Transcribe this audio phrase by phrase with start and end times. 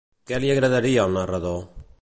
[0.31, 1.65] Què li agradaria al narrador?